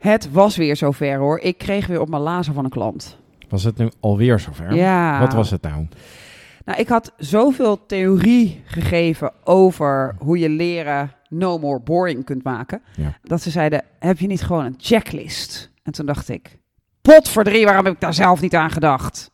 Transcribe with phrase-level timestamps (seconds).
[0.00, 1.38] Het was weer zover hoor.
[1.38, 3.18] Ik kreeg weer op mijn lazer van een klant.
[3.48, 4.74] Was het nu alweer zover?
[4.74, 5.20] Ja.
[5.20, 5.86] Wat was het nou?
[6.64, 12.82] Nou, ik had zoveel theorie gegeven over hoe je leren no more boring kunt maken.
[12.96, 13.18] Ja.
[13.22, 15.70] Dat ze zeiden, heb je niet gewoon een checklist?
[15.82, 16.58] En toen dacht ik,
[17.02, 19.30] pot voor drie, waarom heb ik daar zelf niet aan gedacht?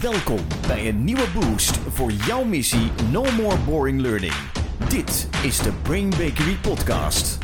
[0.00, 4.34] Welkom bij een nieuwe boost voor jouw missie No More Boring Learning.
[4.88, 7.38] Dit is de Brain Bakery Podcast.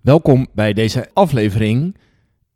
[0.00, 1.96] Welkom bij deze aflevering.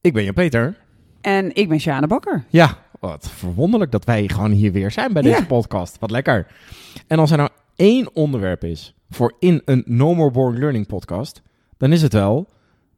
[0.00, 0.76] Ik ben Jan-Peter.
[1.20, 2.44] En ik ben Sjane Bakker.
[2.48, 5.44] Ja, wat verwonderlijk dat wij gewoon hier weer zijn bij deze Ja.
[5.46, 5.98] podcast.
[5.98, 6.46] Wat lekker.
[7.06, 11.42] En als er nou één onderwerp is voor in een No More Boring Learning podcast,
[11.76, 12.46] dan is het wel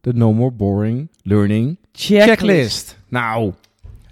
[0.00, 2.98] de No More Boring Learning Checklist.
[3.08, 3.52] Nou,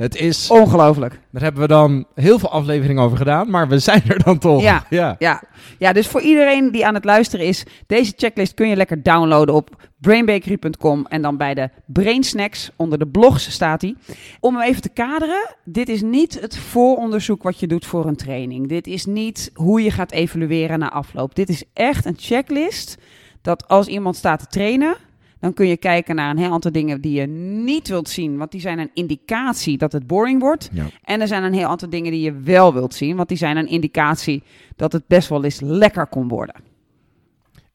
[0.03, 0.51] het is...
[0.51, 1.21] Ongelooflijk.
[1.31, 4.63] Daar hebben we dan heel veel afleveringen over gedaan, maar we zijn er dan toch.
[4.63, 4.85] Ja.
[4.91, 5.17] ja.
[5.19, 5.43] Ja.
[5.79, 9.55] ja, dus voor iedereen die aan het luisteren is, deze checklist kun je lekker downloaden
[9.55, 13.97] op brainbakery.com en dan bij de Brain Snacks onder de blogs staat die.
[14.41, 18.17] Om hem even te kaderen, dit is niet het vooronderzoek wat je doet voor een
[18.17, 18.69] training.
[18.69, 21.35] Dit is niet hoe je gaat evalueren na afloop.
[21.35, 22.99] Dit is echt een checklist
[23.43, 24.97] dat als iemand staat te trainen,
[25.43, 28.51] dan kun je kijken naar een heel aantal dingen die je niet wilt zien, want
[28.51, 30.69] die zijn een indicatie dat het boring wordt.
[30.73, 30.85] Ja.
[31.05, 33.57] En er zijn een heel aantal dingen die je wel wilt zien, want die zijn
[33.57, 34.43] een indicatie
[34.77, 36.55] dat het best wel eens lekker kon worden.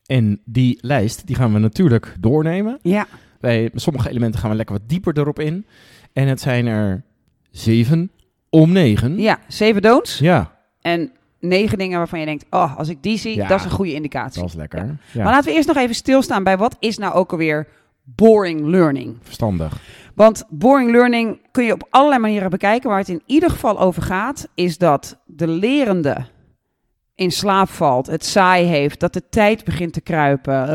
[0.06, 2.80] En die lijst die gaan we natuurlijk doornemen.
[2.82, 3.08] Ja,
[3.40, 5.66] Bij sommige elementen gaan we lekker wat dieper erop in.
[6.14, 7.04] En het zijn er
[7.52, 8.12] zeven
[8.50, 9.20] om negen.
[9.20, 13.36] ja zeven don'ts Ja, en negen dingen waarvan je denkt, oh, als ik die zie,
[13.36, 13.48] Ja.
[13.48, 14.42] dat is een goede indicatie.
[14.42, 14.80] dat is lekker.
[14.80, 14.96] Ja.
[15.12, 17.68] Ja, Maar laten we eerst nog even stilstaan bij wat is nou ook alweer
[18.04, 19.18] boring learning.
[19.22, 19.82] verstandig.
[20.16, 22.90] Want boring learning kun je op allerlei manieren bekijken.
[22.90, 26.26] Waar het in ieder geval over gaat, is dat de lerende
[27.16, 30.68] in slaap valt, het saai heeft, dat de tijd begint te kruipen.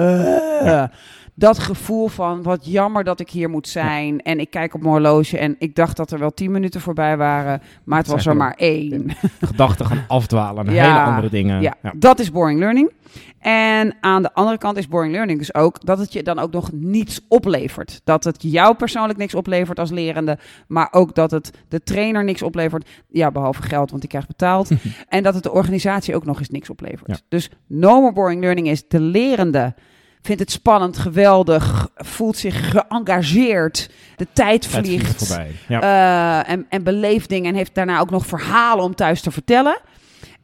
[1.34, 4.20] Dat gevoel van wat jammer dat ik hier moet zijn.
[4.22, 7.16] En ik kijk op mijn horloge en ik dacht dat er wel tien minuten voorbij
[7.16, 9.10] waren, maar het was er maar één.
[9.40, 10.82] Gedachten gaan afdwalen naar Ja.
[10.94, 11.60] hele andere dingen.
[11.60, 11.92] Ja, Ja.
[11.96, 12.92] dat is boring learning.
[13.38, 16.52] En aan de andere kant is boring learning dus ook dat het je dan ook
[16.52, 18.00] nog niets oplevert.
[18.04, 22.42] Dat het jou persoonlijk niks oplevert als lerende, maar ook dat het de trainer niks
[22.42, 22.88] oplevert.
[23.08, 24.70] Ja, behalve geld, want die krijgt betaald.
[25.08, 27.22] en dat het de organisatie ook nog eens niks oplevert.
[27.28, 29.74] Dus no more boring learning is de lerende
[30.22, 35.28] vindt het spannend, geweldig, voelt zich geëngageerd, de tijd vliegt.
[35.28, 35.50] voorbij.
[35.68, 35.80] Ja.
[35.80, 39.80] Eh, en, en beleeft dingen en heeft daarna ook nog verhalen om thuis te vertellen.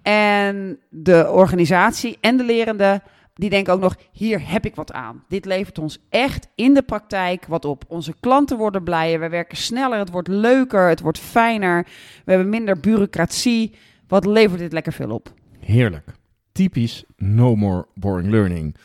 [0.03, 3.03] En de organisatie en de lerende,
[3.35, 5.25] die denken ook nog, hier heb ik wat aan.
[5.29, 7.85] Dit levert ons echt in de praktijk wat op.
[7.89, 11.87] Onze klanten worden blijer, we werken sneller, het wordt leuker, het wordt fijner.
[12.25, 13.75] We hebben minder bureaucratie.
[14.09, 15.33] Wat levert dit lekker veel op?
[15.61, 16.07] Heerlijk.
[16.53, 18.77] Typisch no more boring learning.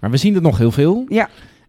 [0.00, 1.04] Maar we zien het nog heel veel.
[1.08, 1.28] Ja.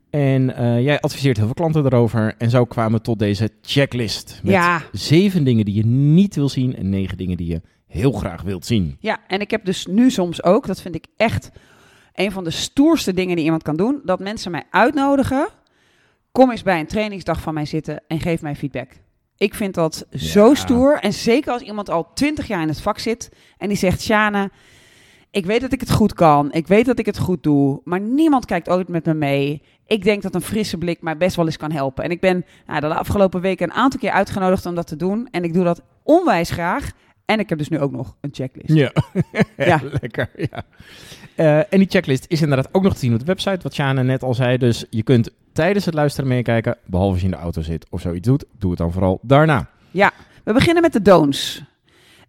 [0.09, 2.35] En eh, jij adviseert heel veel klanten erover.
[2.37, 4.39] En zo kwamen we tot deze checklist.
[4.43, 4.81] Met Ja.
[4.91, 8.65] zeven dingen die je niet wil zien en negen dingen die je heel graag wilt
[8.65, 8.97] zien.
[8.99, 11.49] Ja, en ik heb dus nu soms ook, dat vind ik echt
[12.13, 15.47] een van de stoerste dingen die iemand kan doen, dat mensen mij uitnodigen.
[16.31, 18.89] Kom eens bij een trainingsdag van mij zitten en geef mij feedback.
[19.37, 20.99] Ik vind dat zo stoer.
[20.99, 24.49] En zeker als iemand al twintig jaar in het vak zit en die zegt: Sjane,
[25.31, 26.51] ik weet dat ik het goed kan.
[26.51, 27.81] Ik weet dat ik het goed doe.
[27.83, 29.61] Maar niemand kijkt ooit met me mee.
[29.87, 32.03] Ik denk dat een frisse blik mij best wel eens kan helpen.
[32.03, 35.27] En ik ben nou, de afgelopen weken een aantal keer uitgenodigd om dat te doen.
[35.31, 36.91] En ik doe dat onwijs graag.
[37.25, 38.73] En ik heb dus nu ook nog een checklist.
[38.73, 38.91] Ja,
[39.57, 39.81] Ja.
[40.01, 40.29] lekker.
[40.35, 40.63] Ja.
[41.35, 44.03] Eh, en die checklist is inderdaad ook nog te zien op de website, wat Sjane
[44.03, 44.57] net al zei.
[44.57, 48.01] Dus je kunt tijdens het luisteren meekijken, behalve als je in de auto zit of
[48.01, 48.45] zoiets doet.
[48.59, 49.69] Doe het dan vooral daarna.
[49.91, 50.11] Ja,
[50.43, 51.63] we beginnen met de don'ts.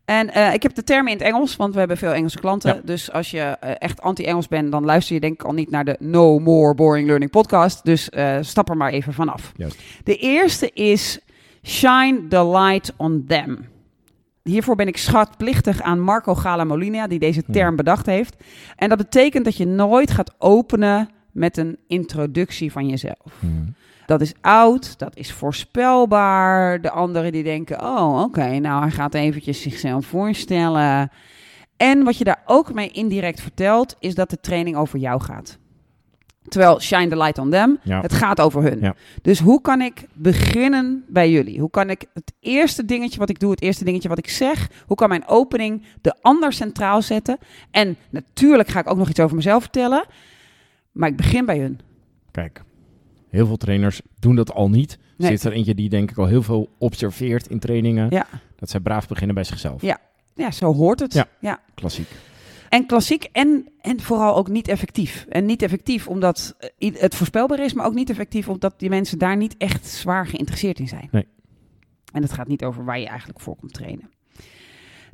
[0.09, 2.75] En eh, ik heb de termen in het Engels, want we hebben veel Engelse klanten.
[2.75, 2.81] Ja.
[2.85, 5.85] Dus als je eh, echt anti-Engels bent, dan luister je denk ik al niet naar
[5.85, 7.85] de No More Boring Learning podcast.
[7.85, 9.53] Dus eh, stap er maar even vanaf.
[9.57, 9.79] Juist.
[10.05, 11.19] De eerste is
[11.63, 13.67] Shine the Light on Them.
[14.43, 18.37] Hiervoor ben ik schatplichtig aan Marco Gala Molina, die deze term bedacht heeft.
[18.77, 23.43] En dat betekent dat je nooit gaat openen met een introductie van jezelf.
[24.09, 26.81] Dat is oud, dat is voorspelbaar.
[26.81, 31.11] De anderen die denken, oh oké, nou hij gaat eventjes zichzelf voorstellen.
[31.77, 35.59] En wat je daar ook mee indirect vertelt, is dat de training over jou gaat.
[36.49, 38.01] Terwijl shine the light on them, Ja.
[38.01, 38.81] het gaat over hun.
[38.81, 38.95] Ja.
[39.23, 41.61] Dus hoe kan ik beginnen bij jullie?
[41.61, 44.71] Hoe kan ik het eerste dingetje wat ik doe, het eerste dingetje wat ik zeg,
[44.87, 47.39] hoe kan mijn opening de ander centraal zetten?
[47.71, 50.05] En natuurlijk ga ik ook nog iets over mezelf vertellen,
[50.93, 51.81] maar ik begin bij hun.
[52.31, 52.63] Kijk,
[53.31, 54.99] heel veel trainers doen dat al niet.
[55.17, 55.31] Nee.
[55.31, 58.07] Zit er eentje die denk ik al heel veel observeert in trainingen.
[58.11, 58.27] Ja.
[58.57, 59.83] Dat zij braaf beginnen bij zichzelf.
[59.83, 59.99] Ja.
[60.35, 61.13] Ja, zo hoort het.
[61.13, 61.27] Ja.
[61.41, 61.61] ja.
[61.75, 62.09] Klassiek.
[62.69, 65.27] En klassiek en, en vooral ook niet effectief.
[65.29, 69.19] En niet effectief omdat eh, het voorspelbaar is, maar ook niet effectief omdat die mensen
[69.19, 71.09] daar niet echt zwaar geïnteresseerd in zijn.
[71.11, 71.27] Nee.
[72.13, 74.11] En het gaat niet over waar je eigenlijk voor komt trainen.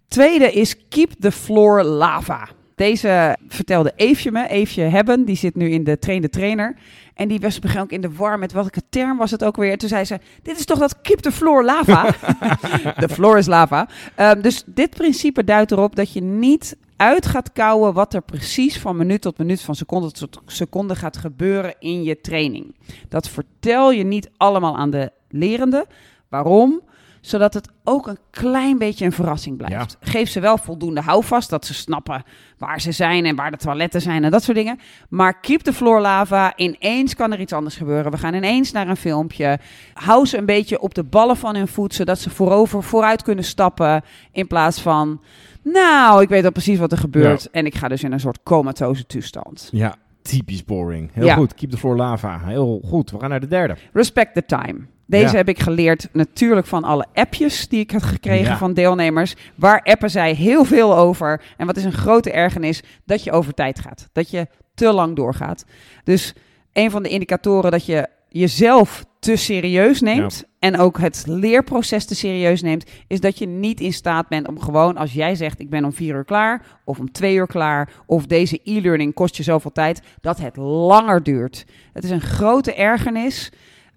[0.08, 2.48] Tweede is Keep the Floor Lava.
[2.74, 6.76] Deze vertelde Eefje me, Eefje Hebben, die zit nu in de trainde trainer.
[7.14, 9.78] En die was begin ook in de war met welke term was het ook weer.
[9.78, 12.14] Toen zei ze, dit is toch dat Keep the Floor Lava?
[13.06, 13.88] de floor is lava.
[14.14, 18.78] Ehm, dus dit principe duidt erop dat je niet uit gaat kouwen wat er precies
[18.78, 22.74] van minuut tot minuut, van seconde tot seconde gaat gebeuren in je training.
[23.08, 25.86] Dat vertel je niet allemaal aan de lerende.
[26.28, 26.80] Waarom?
[27.24, 29.96] Zodat het ook een klein beetje een verrassing blijft.
[30.00, 32.22] Geef ze wel voldoende houvast, dat ze snappen
[32.58, 34.78] waar ze zijn en waar de toiletten zijn en dat soort dingen.
[35.08, 36.56] Maar keep the floor lava.
[36.56, 38.10] Ineens kan er iets anders gebeuren.
[38.10, 39.58] We gaan ineens naar een filmpje.
[39.94, 43.44] Hou ze een beetje op de ballen van hun voet, zodat ze voorover vooruit kunnen
[43.44, 44.02] stappen.
[44.32, 45.20] In plaats van,
[45.62, 47.50] nou, ik weet al precies wat er gebeurt.
[47.50, 49.68] En ik ga dus in een soort comatose toestand.
[49.72, 51.10] Ja, typisch boring.
[51.12, 51.34] Heel Ja.
[51.34, 51.54] goed.
[51.54, 52.40] Keep the floor lava.
[52.44, 53.10] Heel goed.
[53.10, 53.76] We gaan naar de derde.
[53.92, 54.86] Respect the time.
[55.06, 55.36] Deze Ja.
[55.36, 58.56] heb ik geleerd natuurlijk van alle appjes die ik had gekregen Ja.
[58.56, 59.34] van deelnemers.
[59.54, 61.42] Waar appen zij heel veel over.
[61.56, 62.82] En wat is een grote ergernis?
[63.04, 64.08] Dat je over tijd gaat.
[64.12, 65.64] Dat je te lang doorgaat.
[66.04, 66.32] Dus
[66.72, 72.14] een van de indicatoren dat je jezelf te serieus neemt en ook het leerproces te
[72.14, 75.70] serieus neemt, is dat je niet in staat bent om gewoon, als jij zegt ik
[75.70, 79.42] ben om vier uur klaar of om twee uur klaar of deze e-learning kost je
[79.42, 81.64] zoveel tijd, dat het langer duurt.
[81.92, 83.50] Het is een grote ergernis.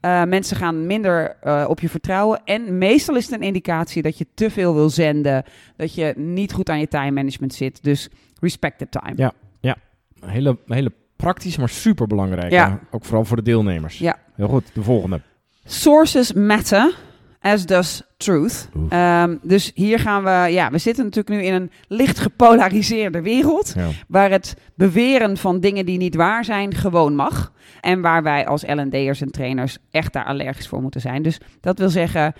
[0.07, 2.41] Uh, mensen gaan minder uh, op je vertrouwen.
[2.45, 5.43] En meestal is het een indicatie dat je te veel wil zenden.
[5.75, 7.83] Dat je niet goed aan je time management zit.
[7.83, 8.09] Dus
[8.39, 9.13] respect the time.
[9.15, 9.75] Ja, ja.
[10.19, 12.51] Een hele, hele praktisch, maar super belangrijk.
[12.51, 12.79] Ja.
[12.91, 13.97] Ook vooral voor de deelnemers.
[13.97, 14.17] Ja.
[14.35, 14.69] Heel goed.
[14.73, 15.21] De volgende.
[15.65, 16.95] Sources matter.
[17.41, 18.69] As does truth.
[18.93, 20.51] Um, dus hier gaan we.
[20.51, 23.73] Ja, we zitten natuurlijk nu in een licht gepolariseerde wereld.
[23.75, 23.87] Ja.
[24.07, 27.51] Waar het beweren van dingen die niet waar zijn gewoon mag.
[27.81, 31.21] En waar wij als LD'ers en trainers echt daar allergisch voor moeten zijn.
[31.21, 32.33] Dus dat wil zeggen,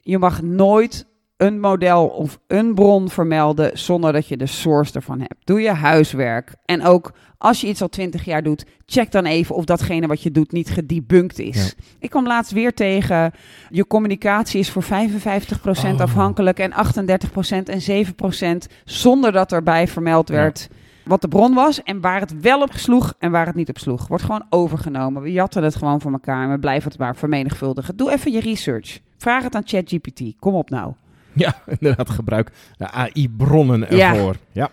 [0.00, 1.06] je mag nooit
[1.40, 5.34] een model of een bron vermelden zonder dat je de source ervan hebt.
[5.44, 6.54] Doe je huiswerk.
[6.64, 10.22] En ook als je iets al twintig jaar doet, check dan even of datgene wat
[10.22, 11.56] je doet niet gedebunked is.
[11.56, 11.84] Ja.
[11.98, 13.32] Ik kwam laatst weer tegen,
[13.68, 16.00] je communicatie is voor 55% Oh.
[16.00, 20.68] afhankelijk en 38% en 7% zonder dat erbij vermeld werd
[21.04, 23.78] wat de bron was en waar het wel op sloeg en waar het niet op
[23.78, 24.08] sloeg.
[24.08, 25.22] Wordt gewoon overgenomen.
[25.22, 27.96] We jatten het gewoon voor elkaar en we blijven het maar vermenigvuldigen.
[27.96, 29.00] Doe even je research.
[29.18, 30.22] Vraag het aan ChatGPT.
[30.38, 30.92] Kom op nou.
[31.44, 32.10] Ja, inderdaad.
[32.10, 34.14] Gebruik de AI-bronnen Ja.
[34.14, 34.36] ervoor.
[34.52, 34.70] Ja.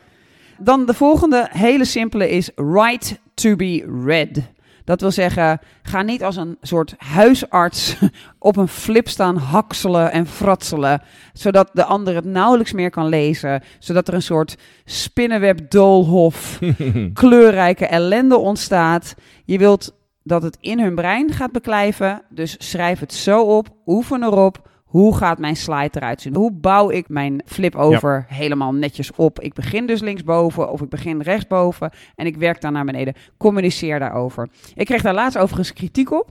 [0.59, 4.41] Dan de volgende hele simpele is right to be read.
[4.83, 7.95] Dat wil zeggen, ga niet als een soort huisarts
[8.39, 11.01] op een flip staan hakselen en fratselen,
[11.33, 16.59] zodat de ander het nauwelijks meer kan lezen, zodat er een soort spinnenweb doolhof
[17.13, 19.15] kleurrijke ellende ontstaat.
[19.45, 24.23] Je wilt dat het in hun brein gaat beklijven, dus schrijf het zo op, oefen
[24.23, 24.69] erop.
[24.87, 26.35] Hoe gaat mijn slide eruit zien?
[26.35, 29.39] Hoe bouw ik mijn flip over helemaal netjes op?
[29.39, 33.13] Ik begin dus linksboven of ik begin rechtsboven en ik werk dan naar beneden.
[33.37, 34.49] Communiceer daarover.
[34.75, 36.29] Ik kreeg daar laatst overigens kritiek op,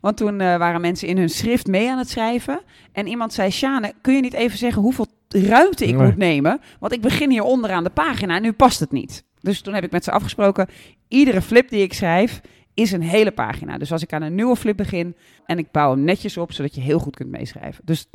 [0.00, 2.60] want toen uh, waren mensen in hun schrift mee aan het schrijven
[2.92, 6.06] en iemand zei, Sjane, kun je niet even zeggen hoeveel ruimte ik Nee.
[6.06, 6.60] moet nemen?
[6.80, 9.24] Want ik begin hier onderaan de pagina en nu past het niet.
[9.40, 10.68] Dus toen heb ik met ze afgesproken,
[11.08, 12.40] iedere flip die ik schrijf
[12.78, 13.78] is een hele pagina.
[13.78, 15.16] Dus als ik aan een nieuwe flip begin
[15.46, 17.84] en ik bouw hem netjes op, zodat je heel goed kunt meeschrijven.
[17.84, 18.06] Dus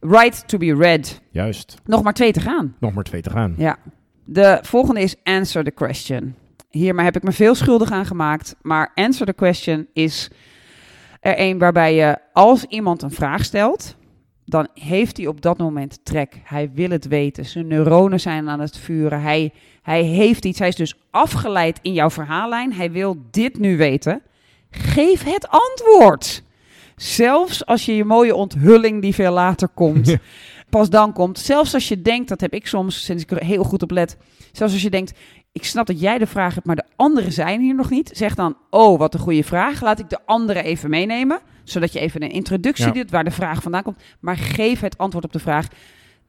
[0.00, 1.20] right to be read.
[1.30, 1.74] Juist.
[1.84, 2.76] Nog maar twee te gaan.
[2.80, 3.54] Nog maar twee te gaan.
[3.56, 3.78] Ja.
[4.24, 6.34] De volgende is answer the question.
[6.70, 8.56] Hiermee heb ik me veel schuldig aan gemaakt.
[8.62, 10.30] Maar answer the question is
[11.20, 13.96] er een waarbij je als iemand een vraag stelt,
[14.44, 16.40] dan heeft hij op dat moment trek.
[16.44, 17.44] Hij wil het weten.
[17.44, 19.22] Zijn neuronen zijn aan het vuren.
[19.22, 20.58] Hij, hij heeft iets.
[20.58, 22.72] Hij is dus afgeleid in jouw verhaallijn.
[22.72, 24.22] Hij wil dit nu weten.
[24.70, 26.42] Geef het antwoord.
[26.96, 30.16] Zelfs als je je mooie onthulling die veel later komt, Ja.
[30.70, 31.38] pas dan komt.
[31.38, 34.16] Zelfs als je denkt, dat heb ik soms, sinds ik er heel goed op let.
[34.52, 35.18] Zelfs als je denkt,
[35.52, 38.10] ik snap dat jij de vraag hebt, maar de anderen zijn hier nog niet.
[38.14, 39.82] Zeg dan, oh, wat een goede vraag.
[39.82, 41.40] Laat ik de anderen even meenemen.
[41.64, 42.92] Zodat je even een introductie Ja.
[42.92, 44.02] doet waar de vraag vandaan komt.
[44.20, 45.66] Maar geef het antwoord op de vraag.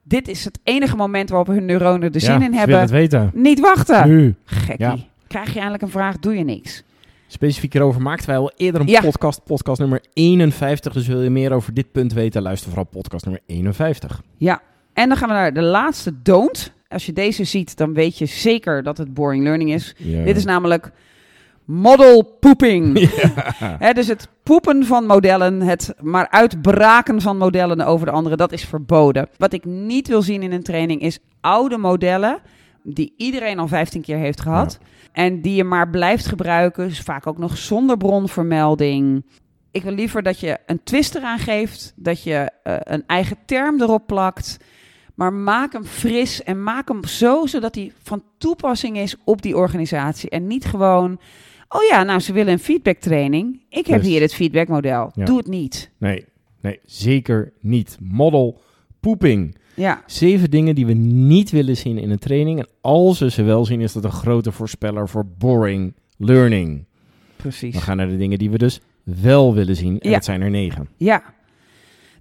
[0.03, 2.79] Dit is het enige moment waarop hun neuronen er zin Ja, in hebben.
[2.79, 3.31] het weten.
[3.33, 4.07] Niet wachten.
[4.07, 4.36] Nu.
[4.45, 4.86] Gekkie.
[4.86, 4.98] Ja.
[5.27, 6.83] Krijg je eindelijk een vraag, doe je niks.
[7.27, 9.01] Specifiek hierover maakten wij al eerder een Ja.
[9.01, 10.93] podcast, podcast nummer 51.
[10.93, 14.22] Dus wil je meer over dit punt weten, luister vooral podcast nummer 51.
[14.38, 14.62] Ja,
[14.93, 16.72] en dan gaan we naar de laatste don't.
[16.88, 19.95] Als je deze ziet, dan weet je zeker dat het boring learning is.
[19.98, 20.24] Ja.
[20.24, 20.91] Dit is namelijk
[21.65, 23.10] model pooping.
[23.86, 28.51] Hè, dus het poepen van modellen, het maar uitbraken van modellen over de andere, dat
[28.51, 29.29] is verboden.
[29.38, 32.41] Wat ik niet wil zien in een training is oude modellen
[32.84, 34.79] die iedereen al 15 keer heeft gehad.
[35.12, 36.88] En die je maar blijft gebruiken.
[36.88, 39.25] Dus vaak ook nog zonder bronvermelding.
[39.72, 41.93] Ik wil liever dat je een twist eraan geeft.
[41.96, 44.58] Dat je eh, een eigen term erop plakt.
[45.15, 49.58] Maar maak hem fris en maak hem zo zodat hij van toepassing is op die
[49.58, 50.29] organisatie.
[50.29, 51.20] En niet gewoon.
[51.75, 53.62] Oh ja, nou, ze willen een feedbacktraining.
[53.70, 55.12] Ik heb Dus- hier het feedbackmodel.
[55.15, 55.25] Ja.
[55.25, 55.92] Doe het niet.
[55.98, 56.25] Nee,
[56.62, 57.98] nee, zeker niet.
[58.01, 58.62] Model
[59.00, 59.56] poeping.
[59.75, 62.60] Ja, Zeven dingen die we niet willen zien in een training.
[62.60, 66.86] En als we ze wel zien, is dat een grote voorspeller voor boring learning.
[67.36, 67.75] precies.
[67.75, 70.00] We gaan naar de dingen die we dus wel willen zien.
[70.00, 70.15] En Ja.
[70.15, 70.89] dat zijn er negen.
[70.98, 71.24] Ja.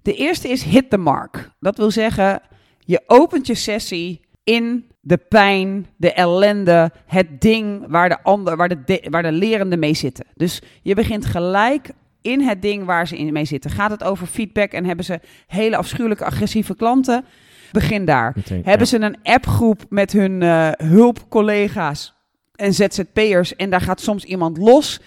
[0.01, 1.51] De eerste is hit the mark.
[1.59, 2.41] Dat wil zeggen,
[2.79, 8.69] je opent je sessie in de pijn, de ellende, het ding waar de, ander, waar
[8.69, 10.25] de, de- waar de lerende mee zitten.
[10.35, 11.89] Dus je begint gelijk
[12.21, 13.71] in het ding waar ze in mee zitten.
[13.71, 17.25] Gaat het over feedback en hebben ze hele afschuwelijke agressieve klanten?
[17.71, 18.31] Begin daar.
[18.35, 18.97] Meteen, Hebben ja.
[18.97, 22.13] ze een appgroep met hun eh, hulpcollega's
[22.55, 24.99] en ZZP'ers en daar gaat soms iemand los?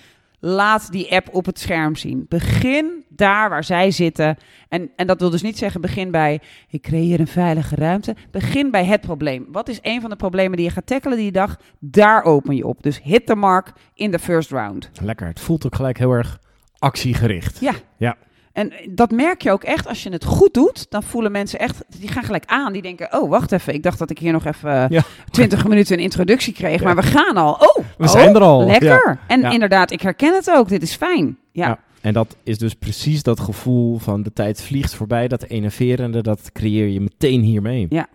[0.49, 2.27] Laat die app op het scherm zien.
[2.29, 4.37] Begin daar waar zij zitten.
[4.69, 8.17] En, en dat wil dus niet zeggen begin bij ik creëer een veilige ruimte.
[8.31, 9.47] Begin bij het probleem.
[9.53, 11.61] Wat is een van de problemen die je gaat tackelen die dag?
[11.79, 12.83] Daar open je op.
[12.83, 14.91] Dus hit the mark in de first round.
[15.03, 15.27] Lekker.
[15.27, 16.41] Het voelt ook gelijk heel erg
[16.79, 17.61] actiegericht.
[17.61, 17.73] Ja.
[17.97, 18.17] Ja.
[18.57, 20.87] En dat merk je ook echt als je het goed doet.
[20.89, 22.73] Dan voelen mensen echt, die gaan gelijk aan.
[22.73, 25.03] Die denken, oh wacht even, ik dacht dat ik hier nog even eh, Ja.
[25.31, 26.79] 20 minuten een introductie kreeg.
[26.81, 26.85] Ja.
[26.85, 27.53] Maar we gaan al.
[27.53, 28.67] Oh, We oh, zijn er al.
[28.67, 29.19] Lekker.
[29.27, 29.51] En Ja.
[29.51, 30.69] inderdaad, ik herken het ook.
[30.69, 31.39] Dit is fijn.
[31.53, 31.67] Ja.
[31.69, 31.79] Ja.
[32.01, 35.29] En dat is dus precies dat gevoel van de tijd vliegt voorbij.
[35.29, 37.87] Dat enerverende, dat creëer je meteen hiermee.
[37.91, 38.09] Ja.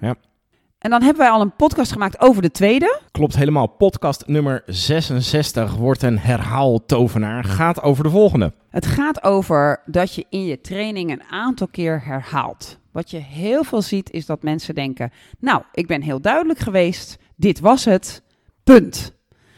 [0.82, 3.00] En dan hebben wij al een podcast gemaakt over de tweede.
[3.12, 3.68] Klopt helemaal.
[3.68, 7.44] Podcast nummer 66 wordt een herhaaltovenaar.
[7.44, 8.54] Gaat over de volgende.
[8.70, 12.78] Het gaat over dat je in je training een aantal keer herhaalt.
[12.92, 17.18] Wat je heel veel ziet is dat mensen denken: Nou, ik ben heel duidelijk geweest.
[17.36, 18.22] Dit was het.
[18.64, 19.14] Punt.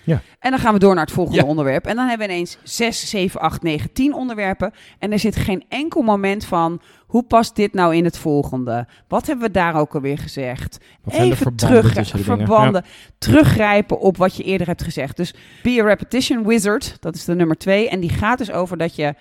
[0.06, 0.22] Ja.
[0.40, 1.48] En dan gaan we door naar het volgende Ja.
[1.48, 1.86] onderwerp.
[1.86, 4.72] En dan hebben we ineens 6, 7, 8, 9, 10 onderwerpen.
[5.00, 6.82] En er zit geen enkel moment van:
[7.14, 8.88] hoe past dit nou in het volgende?
[9.08, 10.78] Wat hebben we daar ook alweer gezegd?
[11.04, 12.86] Wat Even terug, verbanden,
[13.18, 15.18] teruggrijpen op wat je eerder hebt gezegd.
[15.18, 17.90] Dus be a repetition wizard, dat is de nummer twee.
[17.90, 19.14] En die gaat dus over dat je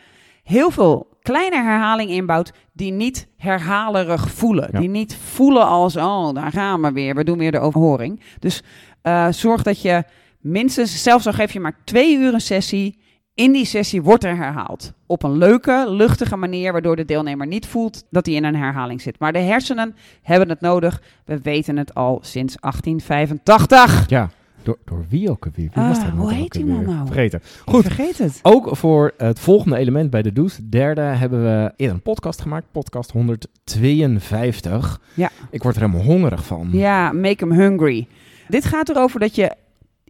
[0.42, 4.68] heel veel kleine herhalingen inbouwt die niet herhalerig voelen.
[4.72, 4.78] Ja.
[4.78, 8.20] Die niet voelen als, oh, daar gaan we weer, we doen weer de overhoring.
[8.38, 8.62] Dus
[9.02, 10.04] eh, zorg dat je
[10.40, 12.99] minstens, zelfs al geef je maar twee uur een sessie,
[13.42, 14.92] in die sessie wordt er herhaald.
[15.06, 19.00] Op een leuke, luchtige manier, waardoor de deelnemer niet voelt dat hij in een herhaling
[19.00, 19.18] zit.
[19.18, 21.02] Maar de hersenen hebben het nodig.
[21.25, 24.08] We weten het al sinds 1885.
[24.08, 24.30] Ja.
[24.62, 25.46] Door, door wie ook?
[25.54, 27.06] Wie Ah, was dat hoe heet die man nou?
[27.06, 27.40] Vergeten.
[27.42, 27.75] Goed.
[27.75, 27.84] Goed.
[27.84, 28.38] Ik vergeet het.
[28.42, 32.66] Ook voor het volgende element bij de Do's, derde, hebben we eerder een podcast gemaakt.
[32.72, 35.00] Podcast 152.
[35.14, 35.30] Ja.
[35.50, 36.68] Ik word er helemaal hongerig van.
[36.72, 38.06] Ja, make them hungry.
[38.49, 39.52] Dit gaat erover dat je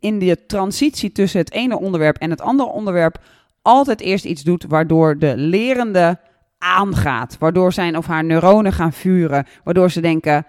[0.03, 3.19] in de transitie tussen het ene onderwerp en het andere onderwerp
[3.63, 6.19] altijd eerst iets doet waardoor de lerende
[6.59, 7.37] aangaat.
[7.39, 9.47] Waardoor zijn of haar neuronen gaan vuren.
[9.65, 10.47] Waardoor ze denken,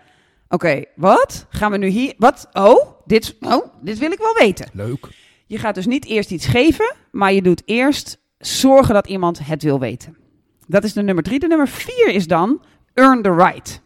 [0.50, 1.46] oké, wat?
[1.50, 2.14] Gaan we nu hier...
[2.18, 2.50] Wat?
[2.54, 4.70] Oh dit, oh, dit wil ik wel weten.
[4.74, 5.08] Leuk.
[5.46, 9.64] Je gaat dus niet eerst iets geven, maar je doet eerst zorgen dat iemand het
[9.64, 10.18] wil weten.
[10.68, 11.40] Dat is de nummer drie.
[11.40, 12.62] De nummer vier is dan
[12.94, 13.82] earn the right.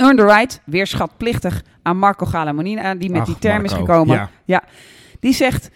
[0.00, 4.30] Earn the right, weer schatplichtig aan Marco Galamonina, die met Ach, die term is gekomen.
[4.44, 4.62] Ja.
[5.20, 5.70] Die zegt,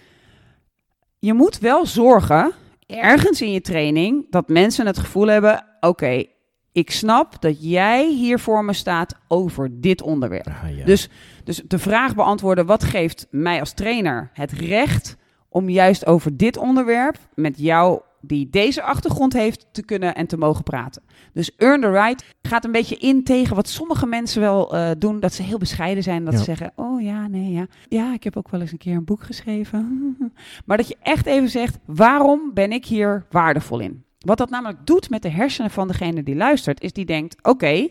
[1.18, 2.52] je moet wel zorgen,
[2.86, 6.24] ergens in je training, dat mensen het gevoel hebben, oké,
[6.72, 10.46] ik snap dat jij hier voor me staat over dit onderwerp.
[10.46, 10.84] Ah, ja.
[10.84, 11.08] Dus,
[11.44, 15.16] dus de vraag beantwoorden: wat geeft mij als trainer het recht
[15.48, 20.36] om juist over dit onderwerp met jou, die deze achtergrond heeft, te kunnen en te
[20.36, 21.02] mogen praten?
[21.32, 25.20] Dus earn the right gaat een beetje in tegen wat sommige mensen wel eh, doen:
[25.20, 26.24] dat ze heel bescheiden zijn.
[26.24, 26.38] Dat Ja.
[26.38, 27.66] ze zeggen: Oh ja, nee, ja.
[27.88, 30.16] Ja, ik heb ook wel eens een keer een boek geschreven.
[30.66, 34.04] maar dat je echt even zegt: waarom ben ik hier waardevol in?
[34.18, 37.88] Wat dat namelijk doet met de hersenen van degene die luistert, is die denkt: Oké,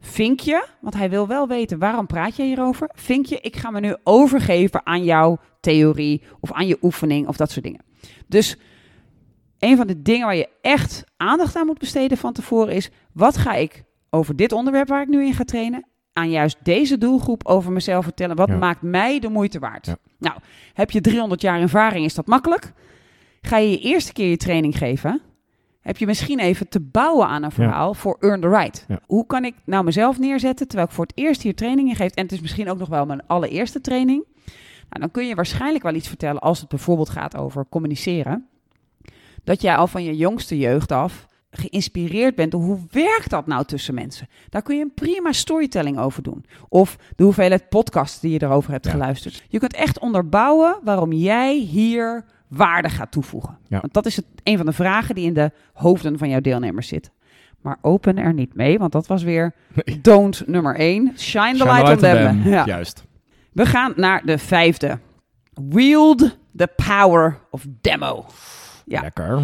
[0.00, 2.90] vinkje, want hij wil wel weten waarom praat je hierover.
[2.94, 7.50] Vinkje, ik ga me nu overgeven aan jouw theorie of aan je oefening of dat
[7.50, 7.80] soort dingen.
[8.26, 8.56] Dus
[9.60, 13.36] een van de dingen waar je echt aandacht aan moet besteden van tevoren is: wat
[13.36, 17.46] ga ik over dit onderwerp waar ik nu in ga trainen aan juist deze doelgroep
[17.46, 18.36] over mezelf vertellen?
[18.36, 18.56] Wat Ja.
[18.56, 19.86] maakt mij de moeite waard?
[19.86, 19.96] Ja.
[20.18, 20.36] Nou,
[20.74, 22.72] heb je 300 jaar ervaring, is dat makkelijk.
[23.42, 25.20] Ga je je eerste keer je training geven,
[25.80, 28.86] heb je misschien even te bouwen aan een verhaal voor Earn the Right.
[29.06, 32.22] Hoe kan ik nou mezelf neerzetten terwijl ik voor het eerst hier trainingen geef en
[32.22, 34.24] het is misschien ook nog wel mijn allereerste training?
[34.88, 38.46] Nou, dan kun je waarschijnlijk wel iets vertellen als het bijvoorbeeld gaat over communiceren.
[39.44, 43.64] Dat jij al van je jongste jeugd af geïnspireerd bent door hoe werkt dat nou
[43.64, 44.28] tussen mensen.
[44.48, 46.44] Daar kun je een prima storytelling over doen.
[46.68, 48.90] Of de hoeveelheid podcasts die je erover hebt Ja.
[48.90, 49.42] geluisterd.
[49.48, 53.58] Je kunt echt onderbouwen waarom jij hier waarde gaat toevoegen.
[53.68, 53.80] Ja.
[53.80, 56.88] Want dat is het, een van de vragen die in de hoofden van jouw deelnemers
[56.88, 57.10] zit.
[57.60, 59.54] Maar open er niet mee, want dat was weer
[60.00, 61.12] don't nummer 1.
[61.18, 62.42] Shine the light, on them.
[62.48, 62.64] Ja.
[62.66, 63.04] Juist.
[63.52, 64.98] We gaan naar de vijfde.
[65.68, 68.26] Wield the power of demo.
[68.90, 69.00] Ja.
[69.00, 69.42] Lekker.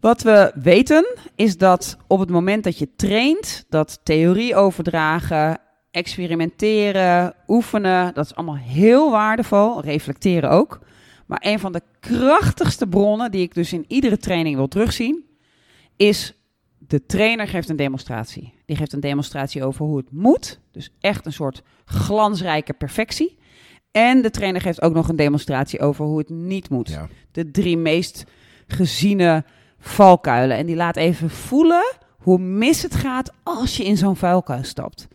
[0.00, 5.58] Wat we weten is dat op het moment dat je traint, dat theorie overdragen,
[5.90, 9.80] experimenteren, oefenen, dat is allemaal heel waardevol.
[9.80, 10.80] Reflecteren ook.
[11.26, 15.24] Maar een van de krachtigste bronnen die ik dus in iedere training wil terugzien,
[15.96, 16.34] is
[16.78, 18.54] de trainer geeft een demonstratie.
[18.66, 20.60] Die geeft een demonstratie over hoe het moet.
[20.72, 23.38] Dus echt een soort glansrijke perfectie.
[23.90, 27.08] En de trainer geeft ook nog een demonstratie over hoe het niet moet Ja.
[27.32, 28.24] de drie meest
[28.66, 29.44] geziene
[29.78, 30.56] valkuilen.
[30.56, 35.08] En die laat even voelen hoe mis het gaat als je in zo'n vuilkuil stapt.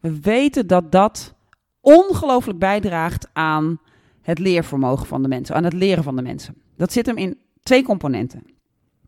[0.00, 1.34] We weten dat dat
[1.80, 3.80] ongelooflijk bijdraagt aan
[4.22, 6.54] het leervermogen van de mensen, aan het leren van de mensen.
[6.76, 8.42] Dat zit hem in twee componenten.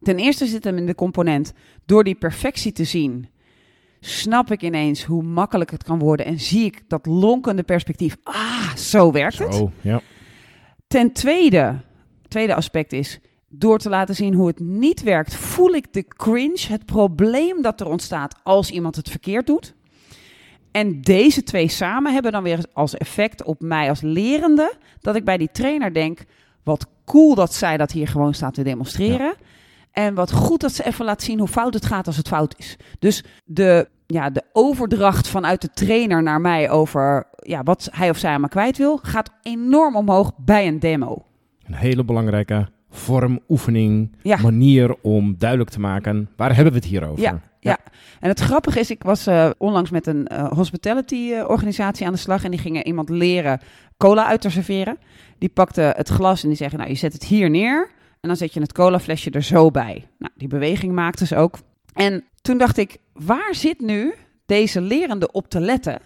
[0.03, 1.53] Ten eerste zit hem in de component
[1.85, 3.29] door die perfectie te zien.
[4.01, 8.17] Snap ik ineens hoe makkelijk het kan worden en zie ik dat lonkende perspectief.
[8.23, 9.55] Ah, zo werkt het.
[9.55, 10.01] Zo, ja.
[10.87, 11.81] Ten tweede,
[12.29, 13.21] tweede aspect is,
[13.59, 17.81] door te laten zien hoe het niet werkt, voel ik de cringe, het probleem dat
[17.81, 19.75] er ontstaat als iemand het verkeerd doet.
[20.71, 25.25] En deze twee samen hebben dan weer als effect op mij als lerende, dat ik
[25.25, 26.25] bij die trainer denk,
[26.63, 29.35] wat cool dat zij dat hier gewoon staat te demonstreren.
[29.93, 32.55] En wat goed dat ze even laat zien hoe fout het gaat als het fout
[32.59, 32.77] is.
[32.99, 38.19] Dus de, ja, de overdracht vanuit de trainer naar mij over ja, wat hij of
[38.19, 41.25] zij aan me kwijt wil, gaat enorm omhoog bij een demo.
[41.65, 44.37] Een hele belangrijke vorm, oefening, Ja.
[44.43, 47.23] manier om duidelijk te maken waar hebben we het hier over.
[47.23, 47.79] Ja, ja.
[48.21, 52.13] En het grappige is, ik was eh, onlangs met een eh, hospitality eh, organisatie aan
[52.13, 53.61] de slag en die gingen iemand leren
[53.97, 54.99] cola uit te serveren.
[55.39, 58.37] Die pakte het glas en die zeggen, nou je zet het hier neer en dan
[58.37, 60.07] zet je het colaflesje er zo bij.
[60.19, 61.59] Nou, die beweging maakten ze ook.
[61.93, 64.15] En toen dacht ik, waar zit nu
[64.47, 65.99] deze lerende op te letten?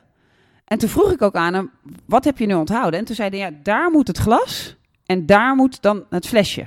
[0.65, 1.71] En toen vroeg ik ook aan hem,
[2.07, 3.01] wat heb je nu onthouden?
[3.01, 6.67] En toen zei hij, ja, daar moet het glas en daar moet dan het flesje.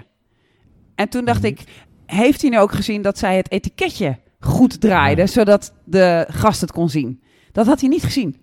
[1.02, 1.60] En toen dacht ik,
[2.06, 6.72] heeft hij nu ook gezien dat zij het etiketje goed draaide, zodat de gast het
[6.72, 7.22] kon zien?
[7.52, 8.38] Dat had hij niet gezien.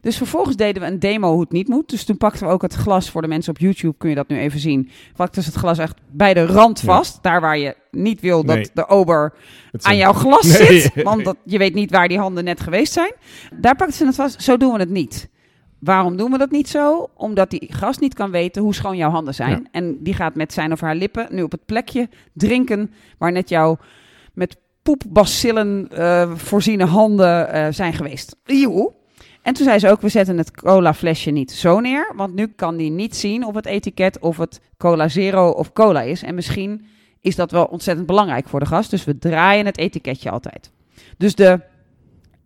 [0.00, 1.88] Dus vervolgens deden we een demo hoe het niet moet.
[1.90, 4.28] Dus toen pakten we ook het glas voor de mensen op YouTube, kun je dat
[4.28, 4.90] nu even zien.
[5.16, 6.86] Pakten ze het glas echt bij de rand Ja.
[6.86, 8.68] vast, daar waar je niet wil dat Nee.
[8.74, 9.34] de ober
[9.80, 10.80] aan jouw glas Nee.
[10.80, 11.02] zit.
[11.02, 13.12] Want dat, je weet niet waar die handen net geweest zijn.
[13.54, 14.42] Daar pakten ze het vast.
[14.42, 15.28] Zo doen we het niet.
[15.78, 17.08] Waarom doen we dat niet zo?
[17.14, 19.50] Omdat die gast niet kan weten hoe schoon jouw handen zijn.
[19.50, 19.68] Ja.
[19.70, 23.48] En die gaat met zijn of haar lippen nu op het plekje drinken waar net
[23.48, 23.78] jouw
[24.32, 28.36] met poepbacillen eh voorziene handen eh, zijn geweest.
[28.44, 28.96] Eeuw.
[29.42, 32.12] En toen zei ze ook, we zetten het cola flesje niet zo neer.
[32.16, 36.02] Want nu kan die niet zien op het etiket of het cola zero of cola
[36.02, 36.22] is.
[36.22, 36.86] En misschien
[37.20, 38.90] is dat wel ontzettend belangrijk voor de gast.
[38.90, 40.70] Dus we draaien het etiketje altijd.
[41.16, 41.60] Dus de,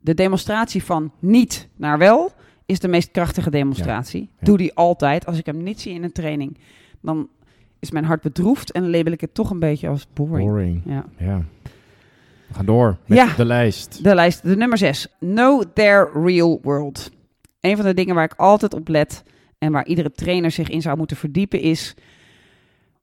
[0.00, 2.32] de demonstratie van niet naar wel
[2.66, 4.30] is de meest krachtige demonstratie.
[4.38, 4.44] ja.
[4.46, 5.26] Doe die altijd.
[5.26, 6.58] Als ik hem niet zie in een training,
[7.00, 7.28] dan
[7.78, 10.48] is mijn hart bedroefd en label ik het toch een beetje als boring.
[10.48, 10.82] Boring.
[10.84, 11.04] Ja.
[11.18, 11.44] Ja.
[12.48, 13.34] We gaan door met Ja.
[13.36, 14.04] de lijst.
[14.04, 15.06] De lijst, de nummer 6.
[15.20, 17.10] Know their real world.
[17.60, 19.22] Een van de dingen waar ik altijd op let
[19.58, 21.94] en waar iedere trainer zich in zou moeten verdiepen is...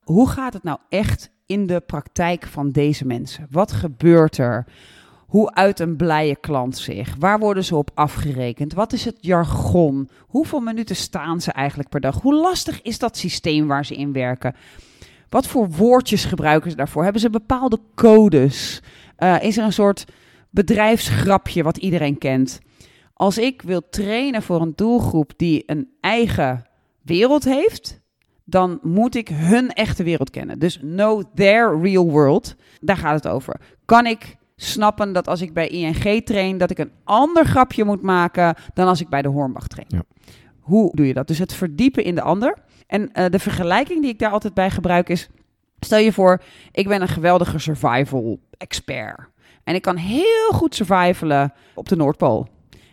[0.03, 3.47] Hoe gaat het nou echt in de praktijk van deze mensen?
[3.49, 4.65] Wat gebeurt er?
[5.29, 7.15] Hoe uit een blije klant zich?
[7.19, 8.73] Waar worden ze op afgerekend?
[8.73, 10.09] Wat is het jargon?
[10.19, 12.21] Hoeveel minuten staan ze eigenlijk per dag?
[12.21, 14.55] Hoe lastig is dat systeem waar ze in werken?
[15.29, 17.03] Wat voor woordjes gebruiken ze daarvoor?
[17.03, 18.81] Hebben ze bepaalde codes?
[19.15, 20.05] Eh, is er een soort
[20.49, 22.59] bedrijfsgrapje wat iedereen kent?
[23.13, 26.65] Als ik wil trainen voor een doelgroep die een eigen
[27.01, 28.01] wereld heeft,
[28.45, 30.59] dan moet ik hun echte wereld kennen.
[30.59, 32.55] Dus know their real world.
[32.79, 33.59] Daar gaat het over.
[33.85, 38.01] Kan ik snappen dat als ik bij ING train, dat ik een ander grapje moet
[38.01, 39.87] maken dan als ik bij de Hornbach train?
[39.87, 40.03] Ja.
[40.59, 41.27] Hoe doe je dat?
[41.27, 42.57] Dus het verdiepen in de ander.
[42.87, 45.29] En eh, de vergelijking die ik daar altijd bij gebruik is:
[45.79, 46.41] stel je voor,
[46.71, 49.19] ik ben een geweldige survival expert.
[49.63, 52.47] En ik kan heel goed survivalen op de Noordpool.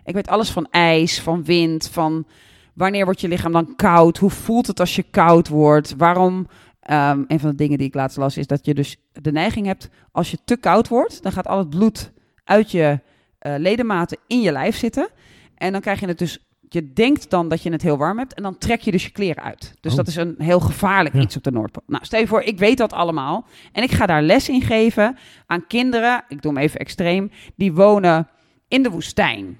[0.04, 2.26] Ik weet alles van ijs, van wind, van
[2.72, 4.18] wanneer wordt je lichaam dan koud?
[4.18, 5.94] Hoe voelt het als je koud wordt?
[5.96, 6.46] Waarom?
[6.86, 9.66] Ehm, een van de dingen die ik laatst las is dat je dus de neiging
[9.66, 12.12] hebt, als je te koud wordt, dan gaat al het bloed
[12.44, 13.00] uit je
[13.38, 15.08] eh, ledematen in je lijf zitten.
[15.54, 18.34] En dan krijg je het dus, je denkt dan dat je het heel warm hebt
[18.34, 19.74] en dan trek je dus je kleren uit.
[19.80, 19.96] Dus Oh.
[19.96, 21.20] dat is een heel gevaarlijk Ja.
[21.20, 21.82] iets op de Noordpool.
[21.86, 25.16] Nou, stel je voor, ik weet dat allemaal en ik ga daar les in geven
[25.46, 28.28] aan kinderen, ik doe hem even extreem, die wonen
[28.68, 29.58] in de woestijn.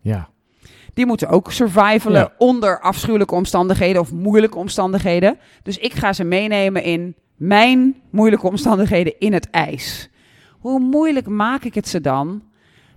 [0.00, 0.30] Ja.
[0.94, 2.32] Die moeten ook survivalen Ja.
[2.38, 5.38] onder afschuwelijke omstandigheden of moeilijke omstandigheden.
[5.62, 10.08] Dus ik ga ze meenemen in mijn moeilijke omstandigheden in het ijs.
[10.58, 12.42] Hoe moeilijk maak ik het ze dan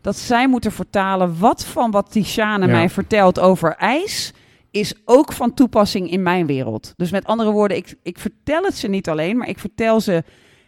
[0.01, 2.71] dat zij moeten vertalen wat van wat Tishane Ja.
[2.71, 4.33] mij vertelt over ijs
[4.71, 6.93] is ook van toepassing in mijn wereld.
[6.95, 10.23] Dus met andere woorden, ik, ik vertel het ze niet alleen, maar ik vertel ze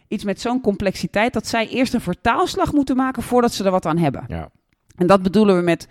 [0.08, 3.86] iets met zo'n complexiteit dat zij eerst een vertaalslag moeten maken voordat ze er wat
[3.86, 4.24] aan hebben.
[4.28, 4.48] Ja.
[4.96, 5.88] En dat bedoelen we met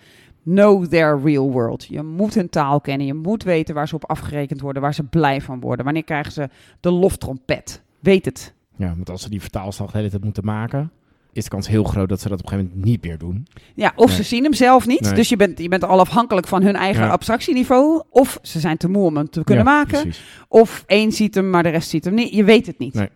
[0.48, 1.84] know their real world.
[1.84, 3.06] Je moet hun taal kennen.
[3.06, 5.84] Je moet weten waar ze op afgerekend worden, waar ze blij van worden.
[5.84, 6.48] Wanneer krijgen ze
[6.80, 7.82] de loftrompet?
[8.00, 8.54] Weet het.
[8.76, 10.90] Ja, want als ze die vertaalslag de hele tijd moeten maken,
[11.32, 13.46] is de kans heel groot dat ze dat op een gegeven moment niet meer doen.
[13.74, 14.16] Ja, of Nee.
[14.16, 15.00] ze zien hem zelf niet.
[15.00, 15.12] Nee.
[15.12, 17.10] Dus je bent, je bent al afhankelijk van hun eigen Ja.
[17.10, 18.02] abstractieniveau.
[18.10, 20.00] Of ze zijn te moe om hem te kunnen Ja, maken.
[20.00, 20.44] Precies.
[20.48, 22.34] Of één ziet hem, maar de rest ziet hem niet.
[22.34, 22.94] Je weet het niet.
[22.94, 23.08] Nee.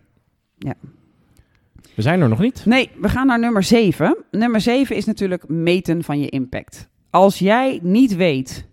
[1.95, 2.65] We zijn er nog niet.
[2.65, 4.17] Nee, we gaan naar nummer 7.
[4.31, 6.87] Nummer 7 is natuurlijk meten van je impact.
[7.13, 8.67] Als jij niet weet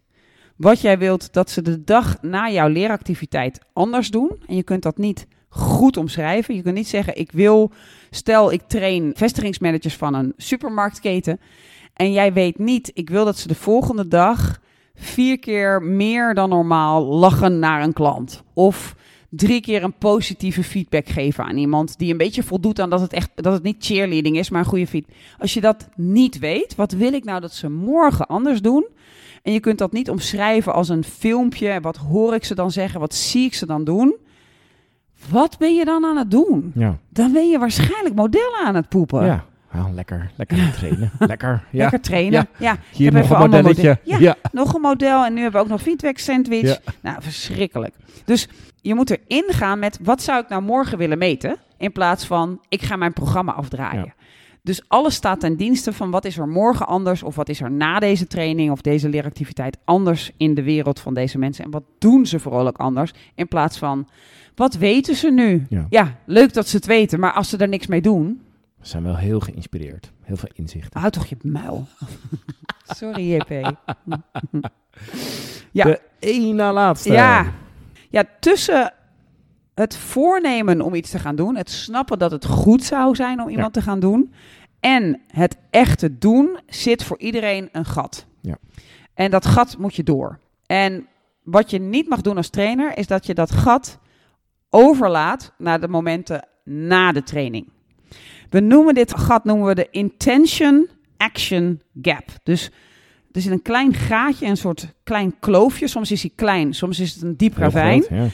[0.56, 4.82] wat jij wilt dat ze de dag na jouw leeractiviteit anders doen, en je kunt
[4.82, 6.54] dat niet goed omschrijven.
[6.54, 7.70] Je kunt niet zeggen, ik wil,
[8.10, 11.40] stel ik train vestigingsmanagers van een supermarktketen,
[11.94, 14.60] en jij weet niet, ik wil dat ze de volgende dag
[14.94, 18.42] vier keer meer dan normaal lachen naar een klant.
[18.54, 18.94] Of
[19.30, 23.12] drie keer een positieve feedback geven aan iemand die een beetje voldoet aan dat het
[23.12, 25.14] echt dat het niet cheerleading is, maar een goede feedback.
[25.38, 28.86] Als je dat niet weet, wat wil ik nou dat ze morgen anders doen?
[29.42, 31.80] En je kunt dat niet omschrijven als een filmpje.
[31.80, 33.00] Wat hoor ik ze dan zeggen?
[33.00, 34.16] Wat zie ik ze dan doen?
[35.30, 36.72] Wat ben je dan aan het doen?
[36.74, 36.98] Ja.
[37.08, 39.24] Dan ben je waarschijnlijk modellen aan het poepen.
[39.24, 39.44] Ja.
[39.72, 41.10] Ah, lekker, lekker trainen.
[41.18, 41.64] Lekker.
[41.70, 41.78] Ja.
[41.78, 42.48] Lekker trainen.
[42.58, 43.98] Ja, Hier nog een modelletje.
[44.04, 44.36] model- Ja.
[44.52, 45.24] nog een model.
[45.24, 46.78] En nu hebben we ook nog feedback sandwich.
[47.02, 47.94] Nou, verschrikkelijk.
[48.24, 48.48] Dus
[48.82, 51.56] je moet erin gaan met wat zou ik nou morgen willen meten?
[51.78, 54.04] In plaats van ik ga mijn programma afdraaien.
[54.04, 54.14] Ja.
[54.62, 57.70] Dus alles staat ten dienste van wat is er morgen anders of wat is er
[57.70, 61.64] na deze training of deze leeractiviteit anders in de wereld van deze mensen.
[61.64, 64.08] En wat doen ze vooral ook anders in plaats van
[64.54, 65.66] wat weten ze nu?
[65.88, 66.18] Ja.
[66.26, 68.40] leuk dat ze het weten, maar als ze er niks mee doen,
[68.78, 70.12] We zijn wel heel geïnspireerd.
[70.22, 71.00] Heel veel inzichten.
[71.00, 71.86] houd toch je muil.
[72.98, 73.50] Sorry JP.
[75.72, 75.84] ja.
[75.84, 77.12] De één na laatste.
[77.12, 77.52] Ja.
[78.10, 78.92] Ja, tussen
[79.74, 83.48] het voornemen om iets te gaan doen, het snappen dat het goed zou zijn om
[83.48, 84.32] iemand te gaan doen,
[84.80, 88.26] en het echte doen, zit voor iedereen een gat.
[88.40, 88.58] Ja.
[89.14, 90.38] En dat gat moet je door.
[90.66, 91.06] En
[91.42, 93.98] wat je niet mag doen als trainer, is dat je dat gat
[94.70, 97.68] overlaat naar de momenten na de training.
[98.50, 102.24] We noemen dit gat noemen we de intention action gap.
[102.42, 102.70] Dus
[103.32, 105.88] er zit een klein gaatje, een soort klein kloofje.
[105.88, 108.02] Soms is hij klein, soms is het een diep ravijn.
[108.02, 108.28] groot, ja.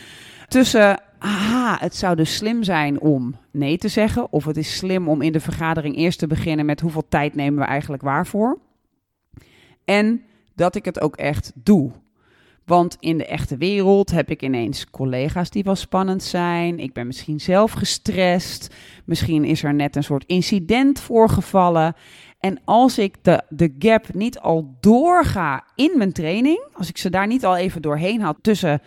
[0.48, 4.32] Tussen, aha, het zou dus slim zijn om nee te zeggen.
[4.32, 7.59] Of het is slim om in de vergadering eerst te beginnen met hoeveel tijd nemen
[7.59, 8.59] we eigenlijk waarvoor.
[9.85, 10.22] En
[10.54, 11.92] dat ik het ook echt doe.
[12.64, 16.78] Want in de echte wereld heb ik ineens collega's die wel spannend zijn.
[16.78, 18.74] Ik ben misschien zelf gestrest.
[19.04, 21.94] Misschien is er net een soort incident voorgevallen.
[22.40, 27.11] En als ik de, de gap niet al doorga in mijn training, als ik ze
[27.11, 28.81] daar niet al even doorheen haal tussen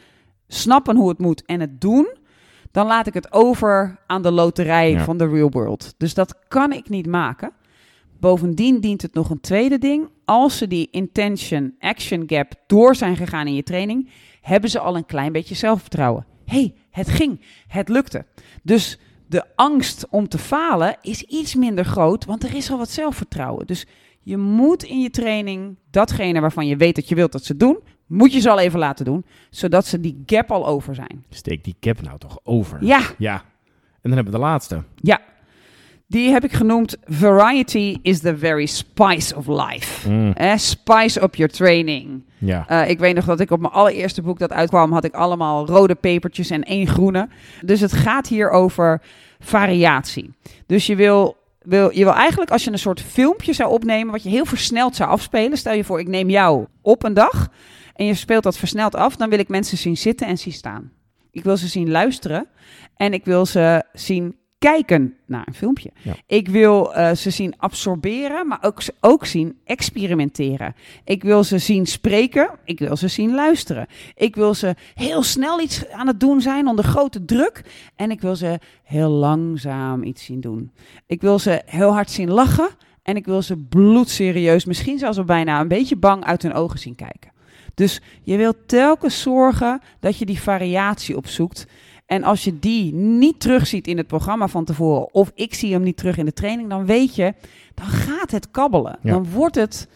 [0.48, 2.18] snappen hoe het moet en het doen,
[2.72, 5.04] dan laat ik het over aan de loterij Ja.
[5.04, 5.94] van de real world.
[5.98, 7.52] Dus dat kan ik niet maken.
[8.20, 10.10] Bovendien dient het nog een tweede ding.
[10.26, 14.10] Als ze die intention action gap door zijn gegaan in je training,
[14.42, 16.26] hebben ze al een klein beetje zelfvertrouwen.
[16.46, 18.26] hey, het ging, het lukte.
[18.64, 22.90] Dus de angst om te falen is iets minder groot, want er is al wat
[22.90, 23.68] zelfvertrouwen.
[23.68, 23.86] Dus
[24.22, 27.80] je moet in je training datgene waarvan je weet dat je wilt dat ze doen,
[28.08, 31.26] moet je ze al even laten doen, zodat ze die gap al over zijn.
[31.30, 32.84] Steek die cap nou toch over.
[32.86, 33.34] Ja, Ja.
[34.02, 34.84] En dan hebben we de laatste.
[34.96, 35.20] ja.
[36.12, 40.10] Die heb ik genoemd Variety is the very spice of life.
[40.10, 42.24] Mm, Eh, spice up your training.
[42.38, 42.68] ja.
[42.68, 45.66] Eh, ik weet nog dat ik op mijn allereerste boek dat uitkwam, had ik allemaal
[45.68, 47.28] rode pepertjes en één groene.
[47.66, 49.02] Dus het gaat hier over
[49.40, 50.34] variatie.
[50.66, 54.24] Dus je wil, wil, je wil eigenlijk als je een soort filmpje zou opnemen, wat
[54.24, 55.58] je heel versneld zou afspelen.
[55.58, 57.48] Stel je voor, ik neem jou op een dag
[57.96, 59.16] en je speelt dat versneld af.
[59.16, 60.92] Dan wil ik mensen zien zitten en zien staan.
[61.32, 62.48] Ik wil ze zien luisteren
[62.96, 65.92] en ik wil ze zien kijken naar een filmpje.
[66.02, 66.14] Ja.
[66.26, 70.76] Ik wil eh, ze zien absorberen, maar ook, ook zien experimenteren.
[71.04, 72.50] Ik wil ze zien spreken.
[72.64, 73.88] Ik wil ze zien luisteren.
[74.16, 77.64] Ik wil ze heel snel iets aan het doen zijn onder grote druk.
[77.96, 80.72] En ik wil ze heel langzaam iets zien doen.
[81.06, 82.70] Ik wil ze heel hard zien lachen.
[83.04, 86.80] En ik wil ze bloedserieus, misschien zelfs wel bijna een beetje bang uit hun ogen
[86.80, 87.32] zien kijken.
[87.74, 91.66] Dus je wilt telkens zorgen dat je die variatie opzoekt.
[92.10, 95.84] En als je die niet terugziet in het programma van tevoren, of ik zie hem
[95.84, 97.34] niet terug in de training, dan weet je,
[97.74, 98.98] dan gaat het kabbelen.
[99.02, 99.12] Ja.
[99.12, 99.88] Dan wordt het,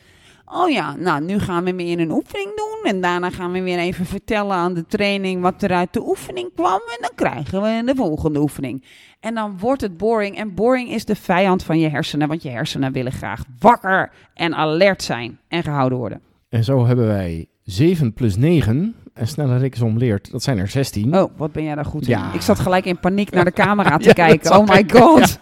[0.46, 2.92] oh ja, nou nu gaan we weer een oefening doen.
[2.92, 6.50] En daarna gaan we weer even vertellen aan de training wat er uit de oefening
[6.56, 6.80] kwam.
[6.80, 8.84] En dan krijgen we de volgende oefening.
[9.20, 10.38] En dan wordt het boring.
[10.38, 14.56] En boring is de vijand van je hersenen, want je hersenen willen graag wakker en
[14.56, 16.22] alert zijn en gehouden worden.
[16.50, 18.96] En zo hebben wij 7 plus 9.
[19.14, 21.18] En sneller Riksom leert, dat zijn er 16.
[21.18, 22.28] Oh, wat ben jij daar goed Ja.
[22.30, 22.34] in?
[22.36, 24.58] Ik zat gelijk in paniek naar de camera te Ja, kijken.
[24.58, 25.38] Oh my god.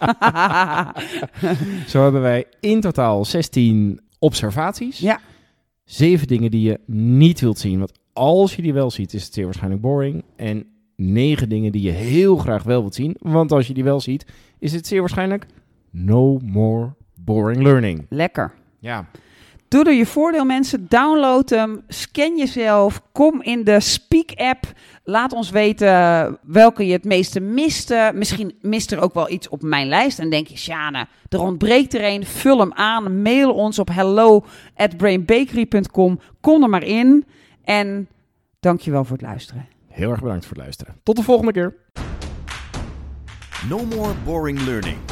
[1.90, 4.98] Zo hebben wij in totaal 16 observaties.
[4.98, 5.20] Ja.
[5.84, 7.78] Zeven dingen die je niet wilt zien.
[7.78, 10.24] Want als je die wel ziet, is het zeer waarschijnlijk boring.
[10.36, 13.16] En negen dingen die je heel graag wel wilt zien.
[13.18, 14.26] Want als je die wel ziet,
[14.58, 15.46] is het zeer waarschijnlijk
[15.90, 18.06] no more boring learning.
[18.08, 18.52] Lekker.
[18.78, 19.06] Ja.
[19.72, 20.86] Doe er je voordeel, mensen.
[20.88, 21.82] Download hem.
[21.88, 23.02] Scan jezelf.
[23.12, 24.72] Kom in de Speak-app.
[25.04, 28.12] Laat ons weten welke je het meeste miste.
[28.14, 30.18] Misschien mist er ook wel iets op mijn lijst.
[30.18, 32.26] En denk je, Sjane, er ontbreekt er een.
[32.26, 33.22] Vul hem aan.
[33.22, 36.20] Mail ons op hello at brainbakery.com.
[36.40, 37.24] Kom er maar in.
[37.64, 38.08] En
[38.60, 39.68] dankjewel voor het luisteren.
[39.88, 40.94] Heel erg bedankt voor het luisteren.
[41.02, 41.74] Tot de volgende keer.
[43.68, 45.11] No more boring learning.